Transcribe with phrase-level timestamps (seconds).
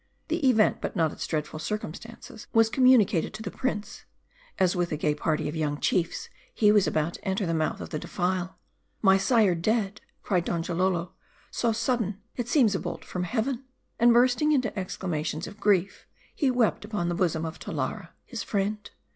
[0.29, 4.05] The event, but not its dreadful circumstances, was com municated to the prince;
[4.57, 7.79] as with a gay party of young chiefs, he was about to enter the mouth
[7.79, 8.57] of the defile."
[9.03, 11.11] My sire dead!" cried Donjalolo."
[11.51, 13.65] So sudden, it seems a bolt from Heaven."
[13.99, 18.89] And bursting into exclamations of grief, he wept upon the bosom of Talara his friend.